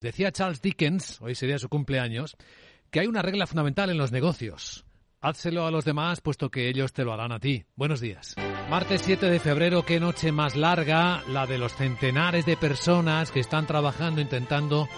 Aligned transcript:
Decía 0.00 0.32
Charles 0.32 0.62
Dickens, 0.62 1.20
hoy 1.20 1.34
sería 1.34 1.58
su 1.58 1.68
cumpleaños, 1.68 2.34
que 2.90 3.00
hay 3.00 3.06
una 3.06 3.20
regla 3.20 3.46
fundamental 3.46 3.90
en 3.90 3.98
los 3.98 4.12
negocios. 4.12 4.86
Házselo 5.20 5.66
a 5.66 5.70
los 5.70 5.84
demás 5.84 6.22
puesto 6.22 6.50
que 6.50 6.70
ellos 6.70 6.94
te 6.94 7.04
lo 7.04 7.12
harán 7.12 7.32
a 7.32 7.38
ti. 7.38 7.66
Buenos 7.76 8.00
días. 8.00 8.34
Martes 8.70 9.02
7 9.04 9.28
de 9.28 9.38
febrero, 9.38 9.84
qué 9.84 10.00
noche 10.00 10.32
más 10.32 10.56
larga, 10.56 11.22
la 11.28 11.46
de 11.46 11.58
los 11.58 11.74
centenares 11.74 12.46
de 12.46 12.56
personas 12.56 13.30
que 13.30 13.40
están 13.40 13.66
trabajando 13.66 14.22
intentando 14.22 14.88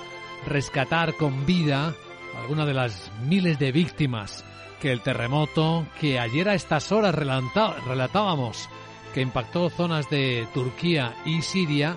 rescatar 0.46 1.14
con 1.16 1.46
vida 1.46 1.96
alguna 2.36 2.64
de 2.64 2.74
las 2.74 3.10
miles 3.22 3.58
de 3.58 3.72
víctimas 3.72 4.44
que 4.80 4.92
el 4.92 5.02
terremoto 5.02 5.84
que 6.00 6.20
ayer 6.20 6.48
a 6.48 6.54
estas 6.54 6.92
horas 6.92 7.12
relatábamos 7.12 8.68
que 9.12 9.20
impactó 9.20 9.68
zonas 9.68 10.08
de 10.10 10.46
Turquía 10.54 11.16
y 11.26 11.42
Siria, 11.42 11.96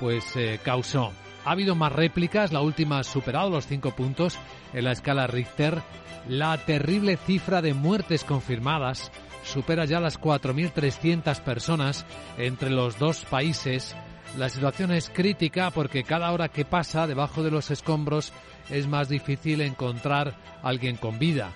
pues 0.00 0.34
eh, 0.34 0.58
causó. 0.64 1.12
Ha 1.44 1.52
habido 1.52 1.74
más 1.74 1.92
réplicas, 1.92 2.52
la 2.52 2.60
última 2.60 2.98
ha 2.98 3.04
superado 3.04 3.50
los 3.50 3.66
cinco 3.66 3.92
puntos 3.92 4.38
en 4.72 4.84
la 4.84 4.92
escala 4.92 5.26
Richter. 5.26 5.82
La 6.28 6.58
terrible 6.58 7.16
cifra 7.16 7.62
de 7.62 7.72
muertes 7.72 8.24
confirmadas 8.24 9.10
supera 9.42 9.86
ya 9.86 10.00
las 10.00 10.20
4.300 10.20 11.40
personas 11.40 12.04
entre 12.36 12.70
los 12.70 12.98
dos 12.98 13.24
países. 13.24 13.96
La 14.36 14.48
situación 14.48 14.92
es 14.92 15.08
crítica 15.08 15.70
porque 15.70 16.04
cada 16.04 16.30
hora 16.30 16.48
que 16.48 16.64
pasa 16.64 17.06
debajo 17.06 17.42
de 17.42 17.50
los 17.50 17.70
escombros 17.70 18.32
es 18.68 18.86
más 18.86 19.08
difícil 19.08 19.62
encontrar 19.62 20.36
a 20.62 20.68
alguien 20.68 20.96
con 20.96 21.18
vida. 21.18 21.52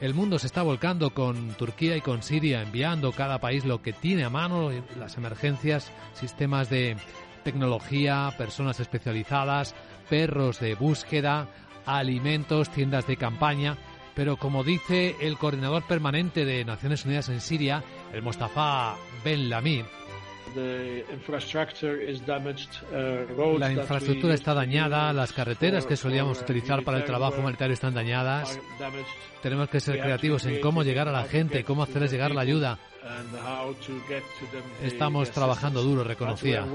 El 0.00 0.14
mundo 0.14 0.38
se 0.38 0.46
está 0.46 0.62
volcando 0.62 1.10
con 1.10 1.54
Turquía 1.54 1.96
y 1.96 2.00
con 2.00 2.22
Siria, 2.22 2.62
enviando 2.62 3.10
cada 3.12 3.38
país 3.38 3.64
lo 3.64 3.82
que 3.82 3.92
tiene 3.92 4.24
a 4.24 4.30
mano, 4.30 4.70
las 4.96 5.16
emergencias, 5.16 5.90
sistemas 6.14 6.70
de 6.70 6.96
tecnología, 7.48 8.30
personas 8.36 8.78
especializadas, 8.78 9.74
perros 10.10 10.60
de 10.60 10.74
búsqueda, 10.74 11.48
alimentos, 11.86 12.68
tiendas 12.68 13.06
de 13.06 13.16
campaña. 13.16 13.78
Pero 14.14 14.36
como 14.36 14.64
dice 14.64 15.16
el 15.22 15.38
coordinador 15.38 15.82
permanente 15.84 16.44
de 16.44 16.62
Naciones 16.66 17.06
Unidas 17.06 17.30
en 17.30 17.40
Siria, 17.40 17.82
el 18.12 18.20
Mostafa 18.20 18.96
Ben 19.24 19.48
Lamir, 19.48 19.86
uh, 22.92 23.58
la 23.58 23.72
infraestructura 23.72 24.34
está 24.34 24.52
dañada, 24.52 25.12
las 25.14 25.32
carreteras 25.32 25.86
que 25.86 25.96
solíamos 25.96 26.42
utilizar 26.42 26.84
para 26.84 26.98
el 26.98 27.04
trabajo 27.04 27.40
humanitario 27.40 27.72
están 27.74 27.94
dañadas. 27.94 28.58
Tenemos 29.42 29.70
que 29.70 29.80
ser 29.80 30.00
creativos 30.00 30.44
en 30.44 30.60
cómo 30.60 30.82
llegar 30.82 31.08
a 31.08 31.12
la 31.12 31.24
gente, 31.24 31.64
cómo 31.64 31.82
hacerles 31.82 32.10
llegar 32.10 32.32
la 32.32 32.42
ayuda. 32.42 32.78
Estamos 34.82 35.30
trabajando 35.30 35.82
duro, 35.82 36.04
reconocía. 36.04 36.66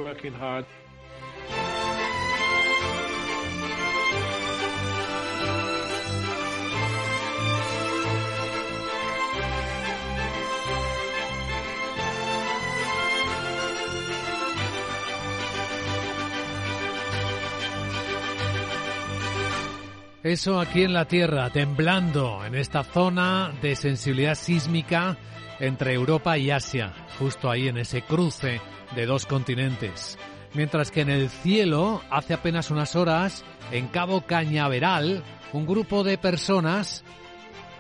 Eso 20.24 20.62
aquí 20.62 20.84
en 20.84 20.94
la 20.94 21.04
Tierra, 21.04 21.50
temblando 21.50 22.46
en 22.46 22.56
esta 22.56 22.86
zona 22.86 23.52
de 23.62 23.76
sensibilidad 23.76 24.36
sísmica 24.36 25.18
entre 25.60 25.94
Europa 25.94 26.38
y 26.38 26.50
Asia, 26.50 26.94
justo 27.20 27.52
ahí 27.52 27.68
en 27.68 27.78
ese 27.78 28.04
cruce 28.04 28.62
de 28.96 29.06
dos 29.06 29.26
continentes. 29.26 30.18
Mientras 30.54 30.92
que 30.92 31.02
en 31.02 31.10
el 31.10 31.30
cielo, 31.30 32.02
hace 32.10 32.34
apenas 32.34 32.72
unas 32.72 32.96
horas, 32.96 33.44
en 33.72 33.90
Cabo 33.90 34.22
Cañaveral, 34.22 35.26
un 35.52 35.66
grupo 35.66 36.06
de 36.06 36.18
personas 36.18 37.04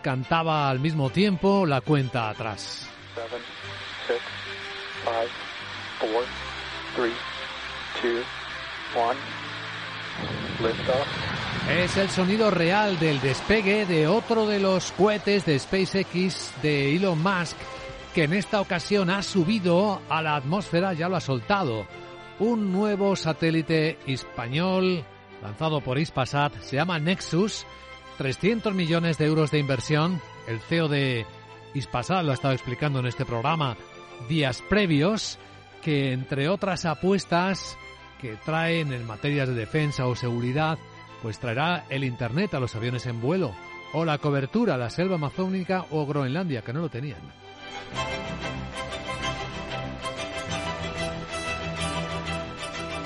cantaba 0.01 0.69
al 0.69 0.81
mismo 0.81 1.11
tiempo 1.11 1.65
la 1.65 1.79
cuenta 1.79 2.29
atrás. 2.29 2.89
Es 11.69 11.97
el 11.97 12.09
sonido 12.09 12.51
real 12.51 12.99
del 12.99 13.21
despegue 13.21 13.85
de 13.85 14.07
otro 14.07 14.47
de 14.47 14.59
los 14.59 14.91
cohetes 14.91 15.45
de 15.45 15.57
SpaceX 15.57 16.51
de 16.61 16.95
Elon 16.95 17.21
Musk, 17.21 17.55
que 18.13 18.23
en 18.23 18.33
esta 18.33 18.61
ocasión 18.61 19.09
ha 19.09 19.23
subido 19.23 20.01
a 20.09 20.21
la 20.21 20.35
atmósfera, 20.35 20.93
ya 20.93 21.09
lo 21.09 21.15
ha 21.15 21.21
soltado. 21.21 21.87
Un 22.39 22.71
nuevo 22.71 23.15
satélite 23.15 23.97
español 24.05 25.03
lanzado 25.41 25.81
por 25.81 25.97
Ispasat 25.97 26.59
se 26.61 26.75
llama 26.75 26.99
Nexus, 26.99 27.65
300 28.17 28.73
millones 28.73 29.17
de 29.17 29.25
euros 29.25 29.51
de 29.51 29.59
inversión. 29.59 30.21
El 30.47 30.59
CEO 30.59 30.87
de 30.87 31.25
Ispasat 31.73 32.23
lo 32.23 32.31
ha 32.31 32.35
estado 32.35 32.53
explicando 32.53 32.99
en 32.99 33.07
este 33.07 33.25
programa 33.25 33.77
días 34.27 34.61
previos, 34.69 35.39
que 35.81 36.11
entre 36.11 36.49
otras 36.49 36.85
apuestas 36.85 37.77
que 38.21 38.35
traen 38.37 38.93
en 38.93 39.05
materias 39.05 39.49
de 39.49 39.55
defensa 39.55 40.07
o 40.07 40.15
seguridad, 40.15 40.77
pues 41.23 41.39
traerá 41.39 41.85
el 41.89 42.03
Internet 42.03 42.53
a 42.53 42.59
los 42.59 42.75
aviones 42.75 43.05
en 43.05 43.21
vuelo 43.21 43.55
o 43.93 44.03
la 44.03 44.17
cobertura 44.17 44.75
a 44.75 44.77
la 44.77 44.89
selva 44.89 45.15
amazónica 45.15 45.85
o 45.91 46.05
Groenlandia, 46.05 46.61
que 46.61 46.73
no 46.73 46.81
lo 46.81 46.89
tenían. 46.89 47.21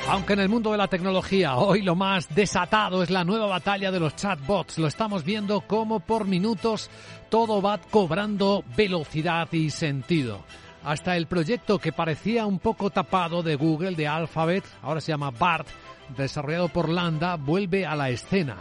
Aunque 0.10 0.34
en 0.34 0.40
el 0.40 0.50
mundo 0.50 0.72
de 0.72 0.78
la 0.78 0.88
tecnología 0.88 1.58
hoy 1.58 1.84
lo 1.84 1.94
más 1.94 2.34
desatado 2.34 3.04
es 3.04 3.12
la 3.12 3.24
nueva 3.24 3.46
batalla 3.46 3.92
de 3.92 4.00
los 4.00 4.16
chatbots, 4.16 4.80
lo 4.80 4.88
estamos 4.88 5.24
viendo 5.24 5.62
como 5.62 6.00
por 6.00 6.26
minutos 6.26 6.90
todo 7.30 7.62
va 7.62 7.78
cobrando 7.78 8.64
velocidad 8.76 9.48
y 9.52 9.70
sentido. 9.70 10.40
Hasta 10.84 11.18
el 11.18 11.28
proyecto 11.28 11.80
que 11.80 11.92
parecía 11.92 12.46
un 12.46 12.60
poco 12.60 12.90
tapado 12.90 13.44
de 13.44 13.56
Google, 13.56 13.96
de 13.96 14.08
Alphabet, 14.08 14.64
ahora 14.82 15.02
se 15.02 15.12
llama 15.12 15.32
BART, 15.32 15.68
desarrollado 16.16 16.70
por 16.70 16.90
Landa, 16.90 17.36
vuelve 17.36 17.86
a 17.86 17.96
la 17.96 18.10
escena. 18.10 18.58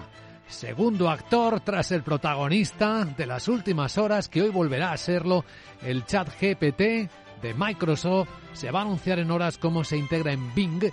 Segundo 0.48 1.10
actor 1.10 1.60
tras 1.60 1.90
el 1.92 2.02
protagonista 2.02 3.04
de 3.04 3.26
las 3.26 3.48
últimas 3.48 3.98
horas, 3.98 4.28
que 4.28 4.42
hoy 4.42 4.50
volverá 4.50 4.92
a 4.92 4.96
serlo, 4.96 5.44
el 5.82 6.04
chat 6.04 6.28
GPT 6.40 7.10
de 7.42 7.54
Microsoft, 7.56 8.28
se 8.52 8.70
va 8.70 8.80
a 8.80 8.82
anunciar 8.82 9.18
en 9.18 9.30
horas 9.30 9.58
cómo 9.58 9.84
se 9.84 9.96
integra 9.96 10.32
en 10.32 10.54
Bing, 10.54 10.84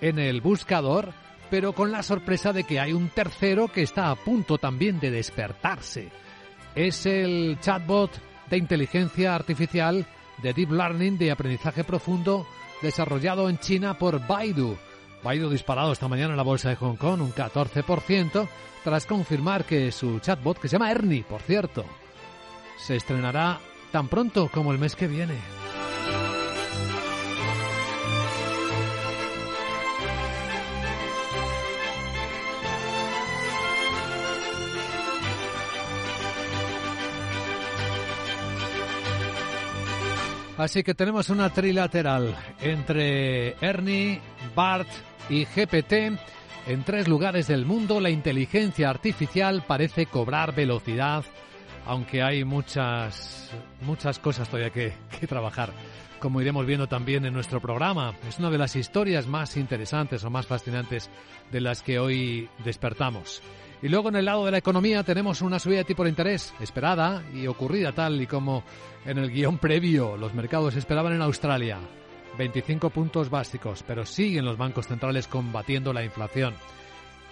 en 0.00 0.18
el 0.18 0.40
buscador, 0.40 1.12
pero 1.50 1.74
con 1.74 1.92
la 1.92 2.02
sorpresa 2.02 2.52
de 2.52 2.64
que 2.64 2.80
hay 2.80 2.92
un 2.92 3.08
tercero 3.10 3.68
que 3.68 3.82
está 3.82 4.10
a 4.10 4.16
punto 4.16 4.58
también 4.58 4.98
de 4.98 5.10
despertarse. 5.10 6.08
Es 6.74 7.04
el 7.04 7.58
chatbot 7.60 8.10
de 8.48 8.56
inteligencia 8.56 9.34
artificial 9.34 10.06
de 10.42 10.52
Deep 10.52 10.70
Learning 10.70 11.18
de 11.18 11.30
aprendizaje 11.30 11.84
profundo 11.84 12.46
desarrollado 12.80 13.48
en 13.48 13.58
China 13.58 13.98
por 13.98 14.26
Baidu 14.26 14.76
Baidu 15.22 15.48
disparado 15.50 15.92
esta 15.92 16.08
mañana 16.08 16.30
en 16.30 16.36
la 16.36 16.42
bolsa 16.42 16.68
de 16.68 16.76
Hong 16.76 16.96
Kong 16.96 17.20
un 17.22 17.32
14% 17.32 18.48
tras 18.82 19.06
confirmar 19.06 19.64
que 19.64 19.92
su 19.92 20.18
chatbot, 20.18 20.58
que 20.58 20.68
se 20.68 20.72
llama 20.72 20.90
Ernie, 20.90 21.22
por 21.22 21.40
cierto, 21.42 21.84
se 22.78 22.96
estrenará 22.96 23.60
tan 23.92 24.08
pronto 24.08 24.50
como 24.52 24.72
el 24.72 24.78
mes 24.78 24.96
que 24.96 25.06
viene. 25.06 25.61
Así 40.62 40.84
que 40.84 40.94
tenemos 40.94 41.28
una 41.28 41.50
trilateral 41.50 42.36
entre 42.60 43.56
Ernie, 43.60 44.20
Bart 44.54 44.86
y 45.28 45.44
GPT. 45.44 46.16
En 46.68 46.84
tres 46.84 47.08
lugares 47.08 47.48
del 47.48 47.66
mundo 47.66 48.00
la 48.00 48.10
inteligencia 48.10 48.88
artificial 48.88 49.64
parece 49.66 50.06
cobrar 50.06 50.54
velocidad, 50.54 51.24
aunque 51.84 52.22
hay 52.22 52.44
muchas, 52.44 53.50
muchas 53.80 54.20
cosas 54.20 54.48
todavía 54.48 54.70
que, 54.70 54.92
que 55.18 55.26
trabajar 55.26 55.72
como 56.20 56.40
iremos 56.40 56.64
viendo 56.64 56.86
también 56.86 57.26
en 57.26 57.34
nuestro 57.34 57.60
programa. 57.60 58.14
Es 58.28 58.38
una 58.38 58.48
de 58.48 58.58
las 58.58 58.76
historias 58.76 59.26
más 59.26 59.56
interesantes 59.56 60.22
o 60.22 60.30
más 60.30 60.46
fascinantes 60.46 61.10
de 61.50 61.60
las 61.60 61.82
que 61.82 61.98
hoy 61.98 62.48
despertamos. 62.64 63.42
Y 63.82 63.88
luego 63.88 64.10
en 64.10 64.16
el 64.16 64.24
lado 64.24 64.44
de 64.44 64.52
la 64.52 64.58
economía 64.58 65.02
tenemos 65.02 65.42
una 65.42 65.58
subida 65.58 65.78
de 65.78 65.84
tipo 65.84 66.04
de 66.04 66.10
interés 66.10 66.54
esperada 66.60 67.24
y 67.34 67.48
ocurrida 67.48 67.92
tal 67.92 68.20
y 68.22 68.28
como 68.28 68.62
en 69.04 69.18
el 69.18 69.30
guion 69.30 69.58
previo 69.58 70.16
los 70.16 70.34
mercados 70.34 70.76
esperaban 70.76 71.14
en 71.14 71.22
Australia. 71.22 71.78
25 72.38 72.90
puntos 72.90 73.28
básicos, 73.28 73.82
pero 73.86 74.06
siguen 74.06 74.44
los 74.44 74.56
bancos 74.56 74.86
centrales 74.86 75.26
combatiendo 75.26 75.92
la 75.92 76.04
inflación. 76.04 76.54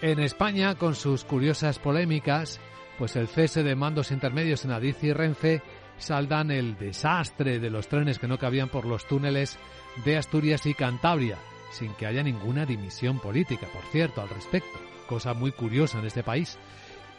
En 0.02 0.18
España, 0.18 0.74
con 0.74 0.94
sus 0.94 1.24
curiosas 1.24 1.78
polémicas, 1.78 2.60
pues 2.98 3.16
el 3.16 3.28
cese 3.28 3.62
de 3.62 3.76
mandos 3.76 4.10
intermedios 4.10 4.64
en 4.64 4.72
Adiz 4.72 5.02
y 5.04 5.12
Renfe 5.12 5.62
saldan 5.98 6.50
el 6.50 6.76
desastre 6.76 7.60
de 7.60 7.70
los 7.70 7.86
trenes 7.86 8.18
que 8.18 8.28
no 8.28 8.38
cabían 8.38 8.68
por 8.68 8.86
los 8.86 9.06
túneles 9.06 9.58
de 10.04 10.16
Asturias 10.16 10.66
y 10.66 10.74
Cantabria, 10.74 11.38
sin 11.70 11.94
que 11.94 12.06
haya 12.06 12.22
ninguna 12.22 12.66
dimisión 12.66 13.20
política, 13.20 13.68
por 13.72 13.84
cierto, 13.92 14.20
al 14.20 14.28
respecto. 14.30 14.89
Cosa 15.10 15.34
muy 15.34 15.50
curiosa 15.50 15.98
en 15.98 16.06
este 16.06 16.22
país. 16.22 16.56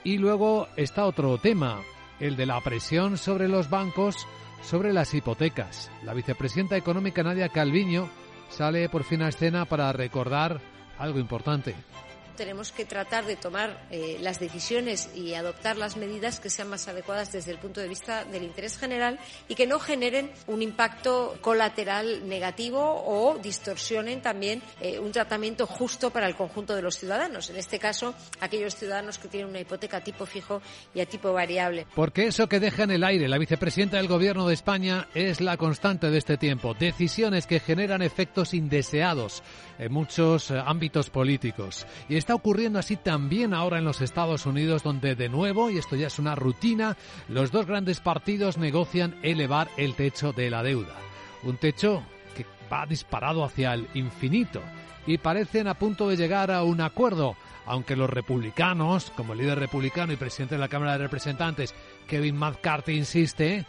Y 0.05 0.17
luego 0.17 0.69
está 0.77 1.05
otro 1.05 1.37
tema, 1.37 1.81
el 2.21 2.37
de 2.37 2.45
la 2.45 2.61
presión 2.61 3.17
sobre 3.17 3.49
los 3.49 3.69
bancos 3.69 4.25
sobre 4.63 4.93
las 4.93 5.13
hipotecas. 5.13 5.91
La 6.03 6.13
vicepresidenta 6.13 6.77
económica 6.77 7.21
Nadia 7.21 7.49
Calviño 7.49 8.09
sale 8.49 8.87
por 8.87 9.03
fin 9.03 9.21
a 9.23 9.27
escena 9.27 9.65
para 9.65 9.91
recordar 9.91 10.61
algo 10.97 11.19
importante 11.19 11.75
tenemos 12.41 12.71
que 12.71 12.85
tratar 12.85 13.27
de 13.27 13.35
tomar 13.35 13.85
eh, 13.91 14.17
las 14.19 14.39
decisiones 14.39 15.11
y 15.13 15.35
adoptar 15.35 15.77
las 15.77 15.95
medidas 15.95 16.39
que 16.39 16.49
sean 16.49 16.69
más 16.69 16.87
adecuadas 16.87 17.31
desde 17.31 17.51
el 17.51 17.59
punto 17.59 17.81
de 17.81 17.87
vista 17.87 18.25
del 18.25 18.41
interés 18.41 18.79
general 18.79 19.19
y 19.47 19.53
que 19.53 19.67
no 19.67 19.77
generen 19.77 20.31
un 20.47 20.63
impacto 20.63 21.37
colateral 21.41 22.27
negativo 22.27 22.81
o 22.81 23.37
distorsionen 23.37 24.23
también 24.23 24.63
eh, 24.79 24.97
un 24.97 25.11
tratamiento 25.11 25.67
justo 25.67 26.09
para 26.09 26.25
el 26.25 26.35
conjunto 26.35 26.75
de 26.75 26.81
los 26.81 26.97
ciudadanos. 26.97 27.51
En 27.51 27.57
este 27.57 27.77
caso, 27.77 28.15
aquellos 28.39 28.75
ciudadanos 28.75 29.19
que 29.19 29.27
tienen 29.27 29.47
una 29.47 29.59
hipoteca 29.59 29.97
a 29.97 30.01
tipo 30.01 30.25
fijo 30.25 30.63
y 30.95 31.01
a 31.01 31.05
tipo 31.05 31.31
variable. 31.33 31.85
Porque 31.93 32.25
eso 32.25 32.49
que 32.49 32.59
deja 32.59 32.85
en 32.85 32.91
el 32.91 33.03
aire 33.03 33.27
la 33.27 33.37
vicepresidenta 33.37 33.97
del 33.97 34.07
Gobierno 34.07 34.47
de 34.47 34.55
España 34.55 35.07
es 35.13 35.41
la 35.41 35.57
constante 35.57 36.09
de 36.09 36.17
este 36.17 36.37
tiempo. 36.37 36.73
Decisiones 36.73 37.45
que 37.45 37.59
generan 37.59 38.01
efectos 38.01 38.55
indeseados 38.55 39.43
en 39.77 39.91
muchos 39.91 40.49
eh, 40.49 40.59
ámbitos 40.65 41.11
políticos. 41.11 41.85
Y 42.09 42.15
está 42.15 42.30
ocurriendo 42.35 42.79
así 42.79 42.95
también 42.95 43.53
ahora 43.53 43.77
en 43.77 43.85
los 43.85 44.01
Estados 44.01 44.45
Unidos, 44.45 44.83
donde 44.83 45.15
de 45.15 45.29
nuevo, 45.29 45.69
y 45.69 45.77
esto 45.77 45.95
ya 45.95 46.07
es 46.07 46.19
una 46.19 46.35
rutina, 46.35 46.97
los 47.27 47.51
dos 47.51 47.65
grandes 47.65 47.99
partidos 47.99 48.57
negocian 48.57 49.15
elevar 49.23 49.69
el 49.77 49.95
techo 49.95 50.33
de 50.33 50.49
la 50.49 50.63
deuda. 50.63 50.95
Un 51.43 51.57
techo 51.57 52.03
que 52.35 52.45
va 52.71 52.85
disparado 52.85 53.43
hacia 53.43 53.73
el 53.73 53.87
infinito 53.93 54.61
y 55.07 55.17
parecen 55.17 55.67
a 55.67 55.73
punto 55.73 56.07
de 56.07 56.17
llegar 56.17 56.51
a 56.51 56.63
un 56.63 56.81
acuerdo, 56.81 57.35
aunque 57.65 57.95
los 57.95 58.09
republicanos, 58.09 59.11
como 59.15 59.35
líder 59.35 59.59
republicano 59.59 60.13
y 60.13 60.17
presidente 60.17 60.55
de 60.55 60.61
la 60.61 60.67
Cámara 60.67 60.93
de 60.93 60.99
Representantes, 60.99 61.73
Kevin 62.07 62.37
McCarthy 62.37 62.93
insiste 62.93 63.65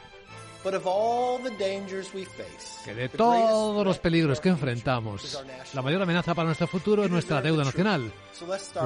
que 2.84 2.94
de 2.94 3.08
todos 3.08 3.84
los 3.84 3.98
peligros 3.98 4.40
que 4.40 4.48
enfrentamos, 4.48 5.42
la 5.74 5.82
mayor 5.82 6.02
amenaza 6.02 6.34
para 6.34 6.46
nuestro 6.46 6.66
futuro 6.66 7.04
es 7.04 7.10
nuestra 7.10 7.40
deuda 7.42 7.64
nacional. 7.64 8.12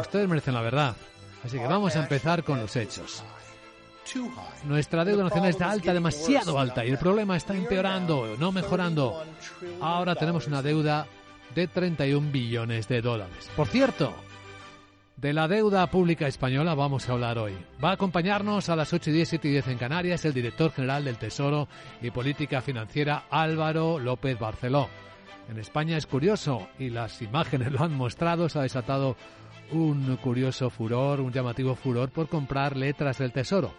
Ustedes 0.00 0.28
merecen 0.28 0.55
la 0.55 0.62
verdad. 0.62 0.96
Así 1.44 1.58
que 1.58 1.67
vamos 1.67 1.94
a 1.96 2.00
empezar 2.00 2.43
con 2.43 2.61
los 2.61 2.75
hechos. 2.76 3.23
Nuestra 4.64 5.05
deuda 5.05 5.25
nacional 5.25 5.50
está 5.50 5.70
alta, 5.70 5.93
demasiado 5.93 6.58
alta, 6.58 6.84
y 6.84 6.90
el 6.90 6.99
problema 6.99 7.37
está 7.37 7.55
empeorando, 7.55 8.37
no 8.38 8.52
mejorando. 8.52 9.25
Ahora 9.81 10.14
tenemos 10.14 10.46
una 10.46 10.62
deuda 10.62 11.06
de 11.55 11.67
31 11.69 12.31
billones 12.31 12.88
de 12.88 13.02
dólares. 13.02 13.50
Por 13.56 13.67
cierto, 13.69 14.14
de 15.17 15.33
la 15.33 15.49
deuda 15.49 15.87
pública 15.91 16.27
española 16.27 16.75
vamos 16.75 17.09
a 17.09 17.13
hablar 17.13 17.39
hoy. 17.39 17.57
Va 17.83 17.91
a 17.91 17.95
acompañarnos 17.95 18.69
a 18.69 18.77
las 18.77 18.93
8 18.93 19.11
y 19.11 19.13
10, 19.15 19.29
7 19.31 19.49
y 19.49 19.51
10 19.53 19.69
en 19.69 19.79
Canarias 19.79 20.25
el 20.27 20.35
director 20.35 20.71
general 20.73 21.05
del 21.05 21.17
Tesoro 21.17 21.69
y 22.03 22.11
Política 22.11 22.61
Financiera 22.61 23.25
Álvaro 23.31 23.99
López 23.99 24.39
Barceló. 24.39 24.89
En 25.49 25.59
España 25.59 25.97
es 25.97 26.07
curioso 26.07 26.69
y 26.79 26.91
las 26.91 27.23
imágenes 27.23 27.73
lo 27.73 27.83
han 27.83 27.95
mostrado, 27.95 28.49
se 28.51 28.59
ha 28.59 28.63
desatado 28.63 29.17
un 29.73 30.17
curioso 30.17 30.69
furor, 30.69 31.21
un 31.21 31.33
llamativo 31.33 31.75
furor 31.75 32.11
por 32.11 32.29
comprar 32.29 32.77
letras 32.77 33.19
del 33.19 33.33
Tesoro. 33.33 33.73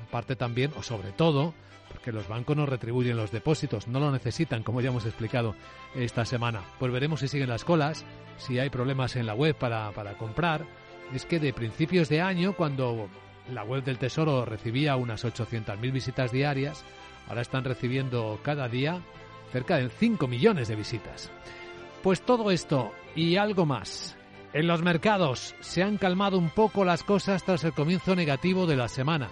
En 0.00 0.06
parte 0.06 0.34
también, 0.34 0.72
o 0.76 0.82
sobre 0.82 1.12
todo, 1.12 1.54
porque 2.02 2.10
los 2.10 2.26
bancos 2.26 2.56
no 2.56 2.66
retribuyen 2.66 3.16
los 3.16 3.30
depósitos, 3.30 3.86
no 3.86 4.00
lo 4.00 4.10
necesitan, 4.10 4.64
como 4.64 4.80
ya 4.80 4.88
hemos 4.88 5.06
explicado 5.06 5.54
esta 5.94 6.24
semana. 6.24 6.62
Pues 6.80 6.90
veremos 6.90 7.20
si 7.20 7.28
siguen 7.28 7.48
las 7.48 7.64
colas, 7.64 8.04
si 8.38 8.58
hay 8.58 8.70
problemas 8.70 9.14
en 9.14 9.24
la 9.24 9.34
web 9.34 9.54
para, 9.54 9.92
para 9.92 10.14
comprar. 10.14 10.66
Es 11.14 11.24
que 11.24 11.38
de 11.38 11.52
principios 11.52 12.08
de 12.08 12.20
año, 12.20 12.54
cuando 12.54 13.08
la 13.52 13.62
web 13.62 13.84
del 13.84 13.98
Tesoro 13.98 14.44
recibía 14.44 14.96
unas 14.96 15.24
800.000 15.24 15.92
visitas 15.92 16.32
diarias, 16.32 16.84
ahora 17.28 17.42
están 17.42 17.62
recibiendo 17.62 18.40
cada 18.42 18.66
día 18.66 19.00
cerca 19.52 19.76
de 19.76 19.88
5 19.88 20.26
millones 20.26 20.66
de 20.66 20.74
visitas. 20.74 21.30
Pues 22.02 22.22
todo 22.22 22.50
esto 22.50 22.90
y 23.14 23.36
algo 23.36 23.64
más. 23.64 24.16
En 24.52 24.66
los 24.66 24.82
mercados 24.82 25.54
se 25.60 25.84
han 25.84 25.98
calmado 25.98 26.36
un 26.36 26.50
poco 26.50 26.84
las 26.84 27.04
cosas 27.04 27.44
tras 27.44 27.62
el 27.62 27.74
comienzo 27.74 28.16
negativo 28.16 28.66
de 28.66 28.74
la 28.74 28.88
semana. 28.88 29.28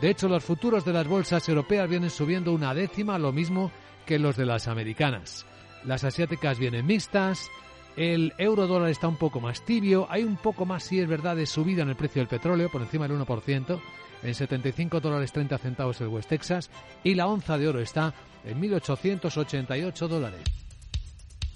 De 0.00 0.10
hecho, 0.10 0.28
los 0.28 0.44
futuros 0.44 0.84
de 0.84 0.92
las 0.92 1.06
bolsas 1.06 1.48
europeas 1.48 1.88
vienen 1.88 2.10
subiendo 2.10 2.52
una 2.52 2.74
décima, 2.74 3.18
lo 3.18 3.32
mismo 3.32 3.70
que 4.06 4.18
los 4.18 4.36
de 4.36 4.46
las 4.46 4.68
americanas. 4.68 5.46
Las 5.84 6.04
asiáticas 6.04 6.58
vienen 6.58 6.86
mixtas, 6.86 7.48
el 7.96 8.32
euro 8.38 8.66
dólar 8.66 8.90
está 8.90 9.06
un 9.06 9.16
poco 9.16 9.40
más 9.40 9.64
tibio, 9.64 10.06
hay 10.10 10.24
un 10.24 10.36
poco 10.36 10.66
más, 10.66 10.84
si 10.84 10.98
es 10.98 11.06
verdad, 11.06 11.36
de 11.36 11.46
subida 11.46 11.82
en 11.82 11.90
el 11.90 11.96
precio 11.96 12.20
del 12.20 12.28
petróleo, 12.28 12.70
por 12.70 12.82
encima 12.82 13.06
del 13.06 13.18
1%, 13.18 13.80
en 14.22 14.34
75 14.34 15.00
dólares 15.00 15.32
30 15.32 15.58
centavos 15.58 16.00
el 16.00 16.08
West 16.08 16.28
Texas, 16.28 16.70
y 17.04 17.14
la 17.14 17.26
onza 17.26 17.56
de 17.56 17.68
oro 17.68 17.80
está 17.80 18.12
en 18.44 18.60
1.888 18.60 20.08
dólares. 20.08 20.42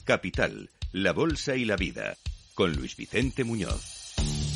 Capital, 0.05 0.71
la 0.93 1.13
bolsa 1.13 1.57
y 1.57 1.65
la 1.65 1.77
vida, 1.77 2.17
con 2.55 2.73
Luis 2.73 2.97
Vicente 2.97 3.45
Muñoz. 3.45 3.98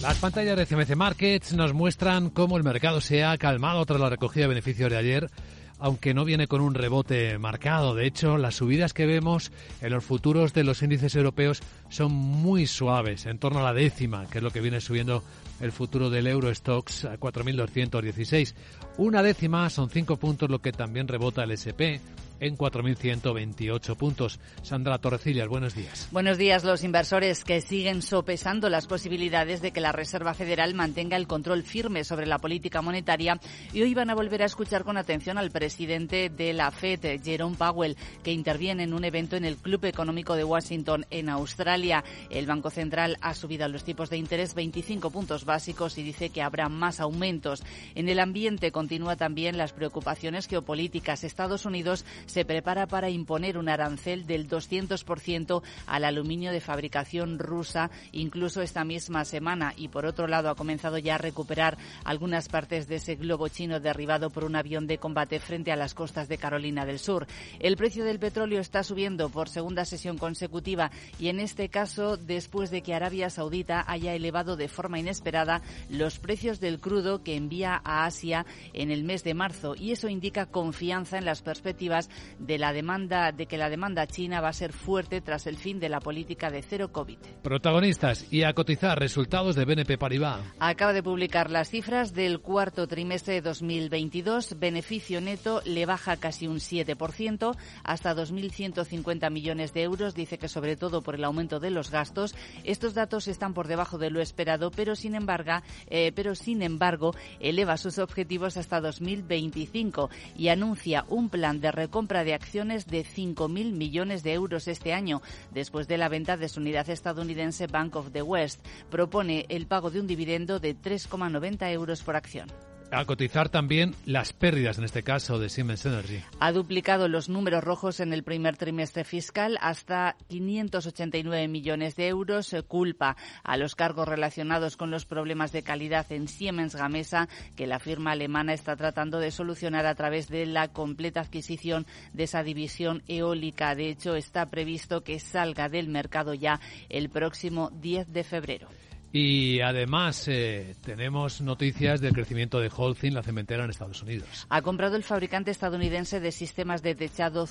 Las 0.02 0.18
pantallas 0.18 0.56
de 0.56 0.66
CMC 0.66 0.96
Markets 0.96 1.52
nos 1.52 1.74
muestran 1.74 2.28
cómo 2.28 2.56
el 2.56 2.64
mercado 2.64 3.00
se 3.00 3.22
ha 3.22 3.38
calmado 3.38 3.86
tras 3.86 4.00
la 4.00 4.10
recogida 4.10 4.42
de 4.42 4.48
beneficios 4.48 4.90
de 4.90 4.96
ayer, 4.96 5.30
aunque 5.78 6.12
no 6.12 6.24
viene 6.24 6.48
con 6.48 6.60
un 6.60 6.74
rebote 6.74 7.38
marcado. 7.38 7.94
De 7.94 8.04
hecho, 8.04 8.36
las 8.36 8.56
subidas 8.56 8.94
que 8.94 9.06
vemos 9.06 9.52
en 9.80 9.92
los 9.92 10.04
futuros 10.04 10.54
de 10.54 10.64
los 10.64 10.82
índices 10.82 11.14
europeos 11.14 11.62
son 11.88 12.10
muy 12.10 12.66
suaves, 12.66 13.26
en 13.26 13.38
torno 13.38 13.60
a 13.60 13.62
la 13.62 13.72
décima, 13.72 14.26
que 14.26 14.38
es 14.38 14.44
lo 14.44 14.50
que 14.50 14.60
viene 14.60 14.80
subiendo 14.80 15.22
el 15.60 15.70
futuro 15.70 16.10
del 16.10 16.26
Eurostox 16.26 17.04
a 17.04 17.16
4.216. 17.16 18.54
Una 18.96 19.22
décima 19.22 19.70
son 19.70 19.88
cinco 19.88 20.16
puntos, 20.16 20.50
lo 20.50 20.60
que 20.60 20.72
también 20.72 21.06
rebota 21.06 21.44
el 21.44 21.52
SP 21.54 22.02
en 22.42 22.58
4.128 22.58 23.96
puntos. 23.96 24.40
Sandra 24.62 24.98
Torrecillas, 24.98 25.46
buenos 25.46 25.76
días. 25.76 26.08
Buenos 26.10 26.38
días. 26.38 26.64
Los 26.64 26.82
inversores 26.82 27.44
que 27.44 27.60
siguen 27.60 28.02
sopesando 28.02 28.68
las 28.68 28.88
posibilidades 28.88 29.62
de 29.62 29.70
que 29.70 29.80
la 29.80 29.92
Reserva 29.92 30.34
Federal 30.34 30.74
mantenga 30.74 31.16
el 31.16 31.28
control 31.28 31.62
firme 31.62 32.02
sobre 32.02 32.26
la 32.26 32.38
política 32.38 32.82
monetaria 32.82 33.38
y 33.72 33.82
hoy 33.82 33.94
van 33.94 34.10
a 34.10 34.16
volver 34.16 34.42
a 34.42 34.46
escuchar 34.46 34.82
con 34.82 34.96
atención 34.96 35.38
al 35.38 35.52
presidente 35.52 36.30
de 36.30 36.52
la 36.52 36.72
Fed, 36.72 37.22
Jerome 37.22 37.56
Powell, 37.56 37.96
que 38.24 38.32
interviene 38.32 38.82
en 38.82 38.92
un 38.92 39.04
evento 39.04 39.36
en 39.36 39.44
el 39.44 39.56
Club 39.56 39.84
Económico 39.84 40.34
de 40.34 40.42
Washington 40.42 41.06
en 41.10 41.28
Australia. 41.28 42.02
El 42.28 42.46
Banco 42.46 42.70
Central 42.70 43.18
ha 43.20 43.34
subido 43.34 43.68
los 43.68 43.84
tipos 43.84 44.10
de 44.10 44.16
interés 44.16 44.54
25 44.54 45.10
puntos 45.10 45.44
básicos 45.44 45.96
y 45.96 46.02
dice 46.02 46.30
que 46.30 46.42
habrá 46.42 46.68
más 46.68 46.98
aumentos. 46.98 47.62
En 47.94 48.08
el 48.08 48.18
ambiente 48.18 48.72
continúa 48.72 49.14
también 49.14 49.56
las 49.56 49.72
preocupaciones 49.72 50.48
geopolíticas. 50.48 51.22
Estados 51.22 51.66
Unidos 51.66 52.04
se 52.32 52.46
prepara 52.46 52.86
para 52.86 53.10
imponer 53.10 53.58
un 53.58 53.68
arancel 53.68 54.26
del 54.26 54.48
200% 54.48 55.62
al 55.86 56.04
aluminio 56.04 56.50
de 56.50 56.60
fabricación 56.60 57.38
rusa, 57.38 57.90
incluso 58.10 58.62
esta 58.62 58.84
misma 58.84 59.26
semana. 59.26 59.74
Y 59.76 59.88
por 59.88 60.06
otro 60.06 60.26
lado, 60.26 60.48
ha 60.48 60.54
comenzado 60.54 60.96
ya 60.96 61.16
a 61.16 61.18
recuperar 61.18 61.76
algunas 62.04 62.48
partes 62.48 62.88
de 62.88 62.96
ese 62.96 63.16
globo 63.16 63.48
chino 63.48 63.80
derribado 63.80 64.30
por 64.30 64.44
un 64.44 64.56
avión 64.56 64.86
de 64.86 64.96
combate 64.96 65.40
frente 65.40 65.72
a 65.72 65.76
las 65.76 65.92
costas 65.92 66.28
de 66.28 66.38
Carolina 66.38 66.86
del 66.86 66.98
Sur. 66.98 67.26
El 67.60 67.76
precio 67.76 68.04
del 68.04 68.18
petróleo 68.18 68.60
está 68.60 68.82
subiendo 68.82 69.28
por 69.28 69.50
segunda 69.50 69.84
sesión 69.84 70.16
consecutiva 70.16 70.90
y 71.18 71.28
en 71.28 71.38
este 71.38 71.68
caso 71.68 72.16
después 72.16 72.70
de 72.70 72.82
que 72.82 72.94
Arabia 72.94 73.28
Saudita 73.28 73.84
haya 73.86 74.14
elevado 74.14 74.56
de 74.56 74.68
forma 74.68 74.98
inesperada 74.98 75.60
los 75.90 76.18
precios 76.18 76.60
del 76.60 76.80
crudo 76.80 77.22
que 77.22 77.36
envía 77.36 77.80
a 77.84 78.06
Asia 78.06 78.46
en 78.72 78.90
el 78.90 79.04
mes 79.04 79.22
de 79.22 79.34
marzo 79.34 79.74
y 79.76 79.92
eso 79.92 80.08
indica 80.08 80.46
confianza 80.46 81.18
en 81.18 81.24
las 81.24 81.42
perspectivas 81.42 82.08
de 82.38 82.58
la 82.58 82.72
demanda 82.72 83.32
de 83.32 83.46
que 83.46 83.58
la 83.58 83.70
demanda 83.70 84.06
china 84.06 84.40
va 84.40 84.48
a 84.48 84.52
ser 84.52 84.72
fuerte 84.72 85.20
tras 85.20 85.46
el 85.46 85.56
fin 85.56 85.80
de 85.80 85.88
la 85.88 86.00
política 86.00 86.50
de 86.50 86.62
cero 86.62 86.92
COVID. 86.92 87.18
Protagonistas 87.42 88.26
y 88.32 88.44
a 88.44 88.52
cotizar 88.54 88.98
resultados 88.98 89.56
de 89.56 89.64
BNP 89.64 89.98
Paribas. 89.98 90.40
Acaba 90.58 90.92
de 90.92 91.02
publicar 91.02 91.50
las 91.50 91.70
cifras 91.70 92.14
del 92.14 92.40
cuarto 92.40 92.86
trimestre 92.86 93.34
de 93.34 93.40
2022. 93.42 94.58
Beneficio 94.58 95.20
neto 95.20 95.62
le 95.64 95.86
baja 95.86 96.16
casi 96.16 96.46
un 96.46 96.56
7% 96.56 97.56
hasta 97.84 98.14
2.150 98.14 99.30
millones 99.30 99.72
de 99.72 99.82
euros. 99.82 100.14
Dice 100.14 100.38
que 100.38 100.48
sobre 100.48 100.76
todo 100.76 101.02
por 101.02 101.14
el 101.14 101.24
aumento 101.24 101.60
de 101.60 101.70
los 101.70 101.90
gastos. 101.90 102.34
Estos 102.64 102.94
datos 102.94 103.28
están 103.28 103.54
por 103.54 103.68
debajo 103.68 103.98
de 103.98 104.10
lo 104.10 104.20
esperado, 104.20 104.70
pero 104.70 104.94
sin 104.94 105.14
embargo, 105.14 105.42
eh, 105.88 106.12
pero 106.14 106.34
sin 106.34 106.62
embargo 106.62 107.14
eleva 107.40 107.76
sus 107.76 107.98
objetivos 107.98 108.56
hasta 108.56 108.80
2025 108.80 110.10
y 110.36 110.48
anuncia 110.48 111.04
un 111.08 111.28
plan 111.28 111.60
de 111.60 111.72
recompra 112.02 112.24
de 112.24 112.34
acciones 112.34 112.88
de 112.88 113.04
5.000 113.04 113.72
millones 113.74 114.24
de 114.24 114.32
euros 114.32 114.66
este 114.66 114.92
año, 114.92 115.22
después 115.52 115.86
de 115.86 115.98
la 115.98 116.08
venta 116.08 116.36
de 116.36 116.48
su 116.48 116.58
unidad 116.58 116.90
estadounidense 116.90 117.68
Bank 117.68 117.94
of 117.94 118.10
the 118.10 118.22
West. 118.22 118.58
Propone 118.90 119.46
el 119.48 119.68
pago 119.68 119.92
de 119.92 120.00
un 120.00 120.08
dividendo 120.08 120.58
de 120.58 120.76
3,90 120.76 121.70
euros 121.70 122.02
por 122.02 122.16
acción. 122.16 122.48
A 122.92 123.04
cotizar 123.06 123.48
también 123.48 123.94
las 124.04 124.32
pérdidas, 124.32 124.78
en 124.78 124.84
este 124.84 125.02
caso, 125.02 125.38
de 125.38 125.48
Siemens 125.48 125.86
Energy. 125.86 126.22
Ha 126.40 126.52
duplicado 126.52 127.08
los 127.08 127.28
números 127.28 127.64
rojos 127.64 128.00
en 128.00 128.12
el 128.12 128.22
primer 128.22 128.56
trimestre 128.58 129.04
fiscal 129.04 129.58
hasta 129.62 130.16
589 130.28 131.48
millones 131.48 131.96
de 131.96 132.08
euros. 132.08 132.54
Culpa 132.68 133.16
a 133.44 133.56
los 133.56 133.74
cargos 133.74 134.06
relacionados 134.06 134.76
con 134.76 134.90
los 134.90 135.06
problemas 135.06 135.52
de 135.52 135.62
calidad 135.62 136.10
en 136.12 136.28
Siemens 136.28 136.76
Gamesa, 136.76 137.28
que 137.56 137.66
la 137.66 137.78
firma 137.78 138.12
alemana 138.12 138.52
está 138.52 138.76
tratando 138.76 139.18
de 139.18 139.30
solucionar 139.30 139.86
a 139.86 139.94
través 139.94 140.28
de 140.28 140.44
la 140.44 140.68
completa 140.68 141.20
adquisición 141.20 141.86
de 142.12 142.24
esa 142.24 142.42
división 142.42 143.02
eólica. 143.08 143.74
De 143.74 143.88
hecho, 143.88 144.16
está 144.16 144.50
previsto 144.50 145.02
que 145.02 145.18
salga 145.18 145.68
del 145.68 145.88
mercado 145.88 146.34
ya 146.34 146.60
el 146.90 147.08
próximo 147.08 147.70
10 147.70 148.12
de 148.12 148.24
febrero. 148.24 148.68
Y 149.12 149.60
además 149.60 150.26
eh, 150.28 150.74
tenemos 150.82 151.42
noticias 151.42 152.00
del 152.00 152.14
crecimiento 152.14 152.60
de 152.60 152.70
Holcim, 152.74 153.12
la 153.12 153.22
cementera 153.22 153.64
en 153.64 153.70
Estados 153.70 154.02
Unidos. 154.02 154.46
Ha 154.48 154.62
comprado 154.62 154.96
el 154.96 155.04
fabricante 155.04 155.50
estadounidense 155.50 156.18
de 156.18 156.32
sistemas 156.32 156.82
de 156.82 156.94
techado 156.94 157.46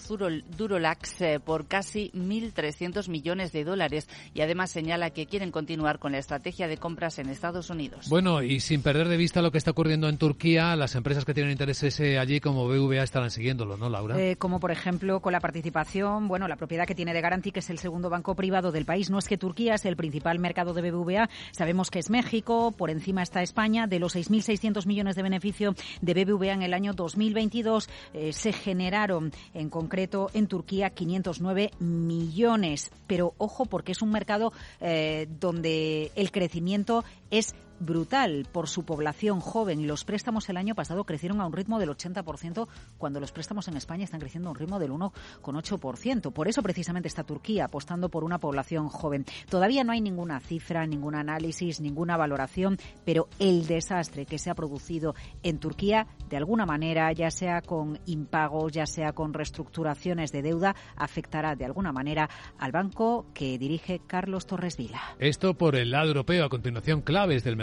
Durolax 0.58 1.22
eh, 1.22 1.40
por 1.40 1.68
casi 1.68 2.12
1.300 2.16 3.08
millones 3.10 3.52
de 3.52 3.64
dólares 3.64 4.10
y 4.34 4.42
además 4.42 4.72
señala 4.72 5.12
que 5.12 5.28
quieren 5.28 5.52
continuar 5.52 6.00
con 6.00 6.14
la 6.14 6.18
estrategia 6.18 6.68
de 6.68 6.78
compras 6.78 7.20
en 7.20 7.30
Estados 7.30 7.70
Unidos. 7.70 8.10
Bueno, 8.10 8.42
y 8.42 8.60
sin 8.60 8.82
perder 8.82 9.08
de 9.08 9.18
vista 9.18 9.44
lo 9.44 9.52
que 9.52 9.60
está 9.60 9.72
ocurriendo 9.72 10.10
en 10.10 10.18
Turquía, 10.18 10.76
las 10.76 10.96
empresas 10.96 11.26
que 11.26 11.36
tienen 11.36 11.52
intereses 11.52 12.00
eh, 12.00 12.18
allí 12.18 12.40
como 12.40 12.68
BVA 12.68 13.04
estarán 13.04 13.30
siguiéndolo, 13.30 13.78
¿no, 13.78 13.90
Laura? 13.90 14.16
como 14.38 14.60
por 14.60 14.72
ejemplo 14.72 15.20
con 15.20 15.34
la 15.34 15.40
participación, 15.40 16.28
bueno, 16.28 16.48
la 16.48 16.56
propiedad 16.56 16.86
que 16.86 16.96
tiene 16.96 17.14
de 17.14 17.22
Garanti, 17.22 17.52
que 17.52 17.60
es 17.60 17.70
el 17.70 17.78
segundo 17.78 18.10
banco 18.10 18.36
privado 18.36 18.72
del 18.72 18.86
país. 18.86 19.10
No 19.10 19.20
es 19.20 19.28
que 19.28 19.38
Turquía 19.38 19.76
es 19.76 19.86
el 19.86 19.96
principal 19.96 20.40
mercado 20.40 20.74
de 20.74 20.90
BBVA, 20.90 21.30
Sabemos 21.52 21.92
que 21.92 22.00
es 22.00 22.10
México, 22.10 22.72
por 22.72 22.90
encima 22.90 23.24
está 23.24 23.42
España. 23.42 23.88
De 23.88 24.00
los 24.00 24.16
6.600 24.16 24.86
millones 24.86 25.16
de 25.16 25.24
beneficio 25.24 25.76
de 26.02 26.14
BBVA 26.14 26.54
en 26.54 26.62
el 26.62 26.74
año 26.74 26.94
2022, 26.94 27.90
eh, 28.14 28.34
se 28.34 28.54
generaron 28.54 29.32
en 29.54 29.70
concreto 29.70 30.30
en 30.34 30.48
Turquía 30.48 30.90
509 30.90 31.72
millones. 31.80 32.92
Pero 33.08 33.34
ojo, 33.38 33.66
porque 33.66 33.92
es 33.92 34.02
un 34.02 34.12
mercado 34.12 34.54
eh, 34.80 35.28
donde 35.40 36.12
el 36.16 36.32
crecimiento 36.32 37.04
es 37.30 37.54
brutal 37.82 38.48
por 38.52 38.70
su 38.70 38.86
población 38.86 39.40
joven. 39.40 39.88
Los 39.88 40.06
préstamos 40.06 40.48
el 40.50 40.58
año 40.58 40.76
pasado 40.76 41.04
crecieron 41.04 41.42
a 41.42 41.46
un 41.46 41.54
ritmo 41.54 41.80
del 41.80 41.90
80%, 41.90 42.68
cuando 42.98 43.20
los 43.20 43.32
préstamos 43.32 43.68
en 43.68 43.78
España 43.78 44.04
están 44.04 44.20
creciendo 44.20 44.50
a 44.50 44.52
un 44.52 44.58
ritmo 44.58 44.80
del 44.80 44.92
1,8%. 44.92 46.32
Por 46.32 46.48
eso 46.48 46.64
precisamente 46.64 47.08
está 47.08 47.24
Turquía 47.24 47.66
apostando 47.66 48.10
por 48.10 48.24
una 48.24 48.40
población 48.40 48.88
joven. 48.88 49.26
Todavía 49.50 49.84
no 49.84 49.92
hay 49.92 50.02
ninguna 50.02 50.40
cifra, 50.40 50.86
ningún 50.86 51.16
análisis, 51.16 51.82
ninguna 51.82 52.18
valoración, 52.18 52.78
pero 53.06 53.28
el 53.40 53.68
desastre 53.68 54.26
que 54.26 54.40
se 54.40 54.50
ha 54.50 54.56
producido 54.56 55.16
en 55.44 55.60
Turquía, 55.60 56.08
de 56.30 56.38
alguna 56.38 56.66
manera, 56.66 57.12
ya 57.12 57.32
sea 57.32 57.62
con 57.62 58.00
impagos, 58.06 58.72
ya 58.72 58.86
sea 58.86 59.14
con 59.14 59.34
reestructuraciones 59.34 60.32
de 60.32 60.42
deuda, 60.42 60.76
afectará 60.96 61.56
de 61.56 61.66
alguna 61.66 61.92
manera 61.92 62.30
al 62.58 62.72
banco 62.72 63.26
que 63.34 63.58
dirige 63.58 64.02
Carlos 64.06 64.46
Torres 64.46 64.78
Vila. 64.78 65.02
Esto 65.20 65.56
por 65.56 65.76
el 65.76 65.92
lado 65.92 66.08
europeo. 66.10 66.46
A 66.46 66.50
continuación, 66.50 67.02
claves 67.02 67.44
del 67.44 67.56